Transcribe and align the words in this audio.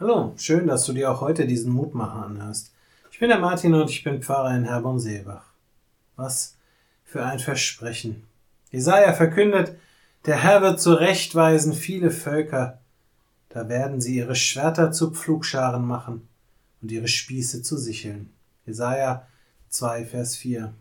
Hallo, 0.00 0.32
schön, 0.36 0.66
dass 0.66 0.86
du 0.86 0.92
dir 0.92 1.08
auch 1.08 1.20
heute 1.20 1.46
diesen 1.46 1.72
Mutmacher 1.72 2.26
anhörst. 2.26 2.74
Ich 3.12 3.20
bin 3.20 3.28
der 3.28 3.38
Martin 3.38 3.74
und 3.74 3.88
ich 3.88 4.02
bin 4.02 4.24
Pfarrer 4.24 4.56
in 4.56 4.64
Herborn-Seebach. 4.64 5.44
Was 6.16 6.56
für 7.04 7.24
ein 7.24 7.38
Versprechen. 7.38 8.24
Jesaja 8.72 9.12
verkündet, 9.12 9.76
der 10.26 10.42
Herr 10.42 10.62
wird 10.62 10.80
zurechtweisen 10.80 11.74
viele 11.74 12.10
Völker. 12.10 12.80
Da 13.50 13.68
werden 13.68 14.00
sie 14.00 14.16
ihre 14.16 14.34
Schwerter 14.34 14.90
zu 14.90 15.12
Pflugscharen 15.12 15.86
machen 15.86 16.26
und 16.82 16.90
ihre 16.90 17.06
Spieße 17.06 17.62
zu 17.62 17.76
Sicheln. 17.76 18.30
Jesaja 18.66 19.28
2, 19.68 20.06
Vers 20.06 20.34
4. 20.34 20.74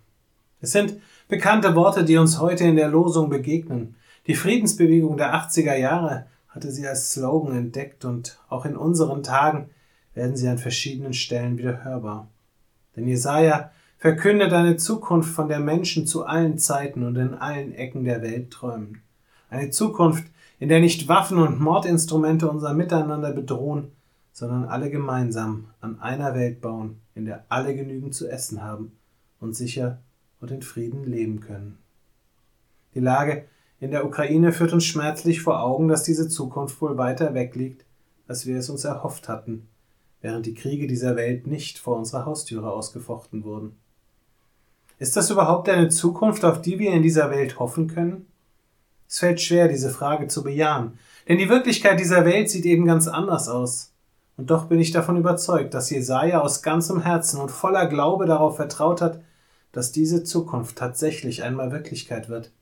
Es 0.59 0.71
sind 0.71 0.99
bekannte 1.27 1.75
Worte, 1.75 2.03
die 2.03 2.17
uns 2.17 2.39
heute 2.39 2.63
in 2.63 2.77
der 2.77 2.87
Losung 2.87 3.29
begegnen. 3.29 3.95
Die 4.25 4.33
Friedensbewegung 4.33 5.17
der 5.17 5.35
80er 5.35 5.75
Jahre 5.75 6.25
hatte 6.53 6.71
sie 6.71 6.87
als 6.87 7.11
Slogan 7.11 7.55
entdeckt 7.55 8.05
und 8.05 8.39
auch 8.47 8.65
in 8.65 8.77
unseren 8.77 9.23
Tagen 9.23 9.69
werden 10.13 10.37
sie 10.37 10.47
an 10.47 10.59
verschiedenen 10.59 11.13
Stellen 11.13 11.57
wieder 11.57 11.83
hörbar. 11.83 12.27
Denn 12.95 13.07
Jesaja 13.07 13.71
verkündet 13.97 14.53
eine 14.53 14.77
Zukunft, 14.77 15.33
von 15.33 15.47
der 15.47 15.59
Menschen 15.59 16.05
zu 16.05 16.25
allen 16.25 16.59
Zeiten 16.59 17.03
und 17.03 17.15
in 17.15 17.33
allen 17.33 17.73
Ecken 17.73 18.03
der 18.03 18.21
Welt 18.21 18.51
träumen. 18.51 19.01
Eine 19.49 19.71
Zukunft, 19.71 20.25
in 20.59 20.69
der 20.69 20.79
nicht 20.79 21.07
Waffen 21.07 21.39
und 21.39 21.59
Mordinstrumente 21.59 22.49
unser 22.49 22.73
Miteinander 22.73 23.31
bedrohen, 23.31 23.91
sondern 24.31 24.65
alle 24.65 24.89
gemeinsam 24.91 25.69
an 25.81 25.99
einer 25.99 26.35
Welt 26.35 26.61
bauen, 26.61 27.01
in 27.15 27.25
der 27.25 27.45
alle 27.49 27.75
genügend 27.75 28.13
zu 28.13 28.27
essen 28.27 28.61
haben 28.61 28.91
und 29.39 29.55
sicher 29.55 29.99
und 30.39 30.51
in 30.51 30.61
Frieden 30.61 31.03
leben 31.05 31.39
können. 31.39 31.77
Die 32.93 32.99
Lage 32.99 33.45
in 33.83 33.91
der 33.91 34.05
Ukraine 34.05 34.53
führt 34.53 34.71
uns 34.71 34.85
schmerzlich 34.85 35.41
vor 35.41 35.61
Augen, 35.61 35.89
dass 35.89 36.03
diese 36.03 36.29
Zukunft 36.29 36.81
wohl 36.81 36.97
weiter 36.97 37.33
weg 37.33 37.53
liegt, 37.53 37.83
als 38.29 38.45
wir 38.45 38.57
es 38.57 38.69
uns 38.69 38.85
erhofft 38.85 39.27
hatten, 39.27 39.67
während 40.21 40.45
die 40.45 40.53
Kriege 40.53 40.87
dieser 40.87 41.17
Welt 41.17 41.47
nicht 41.47 41.79
vor 41.79 41.97
unserer 41.97 42.25
Haustüre 42.25 42.71
ausgefochten 42.71 43.43
wurden. 43.43 43.75
Ist 44.99 45.17
das 45.17 45.29
überhaupt 45.29 45.67
eine 45.67 45.89
Zukunft, 45.89 46.45
auf 46.45 46.61
die 46.61 46.79
wir 46.79 46.93
in 46.93 47.03
dieser 47.03 47.29
Welt 47.29 47.59
hoffen 47.59 47.87
können? 47.87 48.27
Es 49.09 49.19
fällt 49.19 49.41
schwer, 49.41 49.67
diese 49.67 49.89
Frage 49.89 50.29
zu 50.29 50.43
bejahen, 50.43 50.97
denn 51.27 51.37
die 51.37 51.49
Wirklichkeit 51.49 51.99
dieser 51.99 52.23
Welt 52.23 52.49
sieht 52.49 52.63
eben 52.63 52.85
ganz 52.85 53.09
anders 53.09 53.49
aus. 53.49 53.91
Und 54.37 54.49
doch 54.49 54.67
bin 54.67 54.79
ich 54.79 54.91
davon 54.91 55.17
überzeugt, 55.17 55.73
dass 55.73 55.89
Jesaja 55.89 56.39
aus 56.39 56.61
ganzem 56.61 57.01
Herzen 57.01 57.41
und 57.41 57.51
voller 57.51 57.87
Glaube 57.87 58.27
darauf 58.27 58.55
vertraut 58.55 59.01
hat, 59.01 59.19
dass 59.73 59.91
diese 59.91 60.23
Zukunft 60.23 60.77
tatsächlich 60.77 61.43
einmal 61.43 61.73
Wirklichkeit 61.73 62.29
wird. 62.29 62.53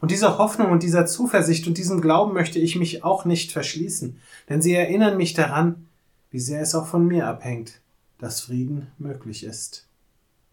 Und 0.00 0.10
dieser 0.10 0.38
Hoffnung 0.38 0.70
und 0.70 0.82
dieser 0.82 1.06
Zuversicht 1.06 1.66
und 1.66 1.76
diesem 1.76 2.00
Glauben 2.00 2.32
möchte 2.32 2.58
ich 2.58 2.76
mich 2.76 3.04
auch 3.04 3.24
nicht 3.24 3.52
verschließen, 3.52 4.18
denn 4.48 4.62
sie 4.62 4.74
erinnern 4.74 5.16
mich 5.16 5.34
daran, 5.34 5.86
wie 6.30 6.40
sehr 6.40 6.62
es 6.62 6.74
auch 6.74 6.86
von 6.86 7.06
mir 7.06 7.26
abhängt, 7.26 7.80
dass 8.18 8.40
Frieden 8.40 8.88
möglich 8.98 9.44
ist. 9.44 9.86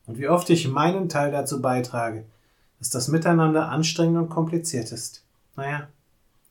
Und 0.05 0.17
wie 0.17 0.27
oft 0.27 0.49
ich 0.49 0.67
meinen 0.67 1.09
Teil 1.09 1.31
dazu 1.31 1.61
beitrage, 1.61 2.25
dass 2.79 2.89
das 2.89 3.07
Miteinander 3.07 3.69
anstrengend 3.69 4.17
und 4.17 4.29
kompliziert 4.29 4.91
ist. 4.91 5.23
Naja, 5.55 5.87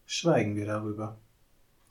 schweigen 0.07 0.57
wir 0.57 0.67
darüber. 0.67 1.17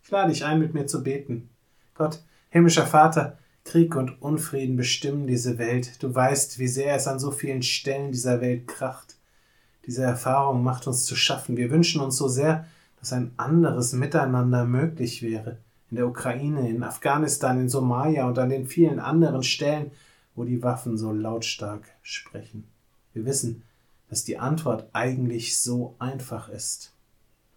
Ich 0.04 0.12
lade 0.12 0.32
dich 0.32 0.46
ein, 0.46 0.60
mit 0.60 0.74
mir 0.74 0.86
zu 0.86 1.04
beten. 1.04 1.50
Gott, 1.96 2.20
himmlischer 2.50 2.86
Vater, 2.86 3.38
Krieg 3.64 3.96
und 3.96 4.22
Unfrieden 4.22 4.76
bestimmen 4.76 5.26
diese 5.26 5.58
Welt. 5.58 6.04
Du 6.04 6.14
weißt, 6.14 6.60
wie 6.60 6.68
sehr 6.68 6.96
es 6.96 7.08
an 7.08 7.20
so 7.20 7.32
vielen 7.32 7.64
Stellen 7.64 8.12
dieser 8.12 8.42
Welt 8.42 8.68
kracht. 8.68 9.16
Diese 9.88 10.04
Erfahrung 10.04 10.64
macht 10.64 10.88
uns 10.88 11.06
zu 11.06 11.16
schaffen. 11.16 11.58
Wir 11.58 11.70
wünschen 11.70 12.02
uns 12.02 12.18
so 12.18 12.28
sehr, 12.28 12.66
dass 13.00 13.14
ein 13.14 13.32
anderes 13.38 13.94
Miteinander 13.94 14.66
möglich 14.66 15.22
wäre. 15.22 15.58
In 15.92 15.98
der 15.98 16.08
Ukraine, 16.08 16.70
in 16.70 16.84
Afghanistan, 16.84 17.60
in 17.60 17.70
Somalia 17.70 18.28
und 18.28 18.40
an 18.40 18.50
den 18.50 18.66
vielen 18.66 19.00
anderen 19.00 19.44
Stellen, 19.44 19.92
wo 20.34 20.44
die 20.44 20.64
Waffen 20.64 20.98
so 20.98 21.12
lautstark 21.12 21.84
sprechen. 22.02 22.66
Wir 23.14 23.26
wissen, 23.26 23.64
dass 24.10 24.24
die 24.24 24.40
Antwort 24.40 24.90
eigentlich 24.94 25.60
so 25.60 25.96
einfach 26.00 26.50
ist. 26.50 26.92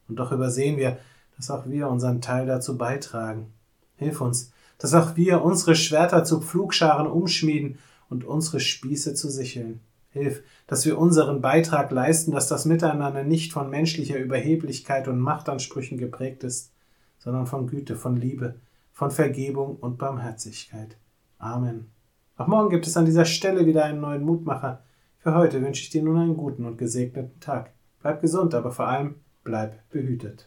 Und 0.08 0.16
doch 0.16 0.32
übersehen 0.32 0.76
wir, 0.76 0.98
dass 1.36 1.50
auch 1.50 1.66
wir 1.66 1.88
unseren 1.88 2.20
Teil 2.20 2.46
dazu 2.46 2.76
beitragen. 2.76 3.52
Hilf 3.96 4.20
uns, 4.20 4.52
dass 4.78 4.94
auch 4.94 5.16
wir 5.16 5.42
unsere 5.42 5.74
Schwerter 5.74 6.24
zu 6.24 6.40
Pflugscharen 6.40 7.06
umschmieden 7.06 7.78
und 8.08 8.24
unsere 8.24 8.60
Spieße 8.60 9.14
zu 9.14 9.30
sicheln. 9.30 9.80
Hilf, 10.10 10.42
dass 10.66 10.86
wir 10.86 10.98
unseren 10.98 11.40
Beitrag 11.40 11.90
leisten, 11.90 12.32
dass 12.32 12.48
das 12.48 12.64
Miteinander 12.64 13.24
nicht 13.24 13.52
von 13.52 13.68
menschlicher 13.68 14.18
Überheblichkeit 14.18 15.08
und 15.08 15.18
Machtansprüchen 15.18 15.98
geprägt 15.98 16.44
ist, 16.44 16.72
sondern 17.18 17.46
von 17.46 17.66
Güte, 17.66 17.96
von 17.96 18.16
Liebe, 18.16 18.54
von 18.92 19.10
Vergebung 19.10 19.76
und 19.76 19.98
Barmherzigkeit. 19.98 20.96
Amen. 21.38 21.90
Auch 22.36 22.46
morgen 22.46 22.70
gibt 22.70 22.86
es 22.86 22.96
an 22.96 23.04
dieser 23.04 23.24
Stelle 23.24 23.66
wieder 23.66 23.84
einen 23.84 24.00
neuen 24.00 24.22
Mutmacher. 24.22 24.82
Für 25.18 25.34
heute 25.34 25.60
wünsche 25.60 25.82
ich 25.82 25.90
dir 25.90 26.02
nun 26.02 26.16
einen 26.16 26.36
guten 26.36 26.64
und 26.64 26.78
gesegneten 26.78 27.40
Tag. 27.40 27.72
Bleib 28.00 28.20
gesund, 28.20 28.54
aber 28.54 28.70
vor 28.70 28.86
allem 28.86 29.16
bleib 29.42 29.88
behütet. 29.90 30.46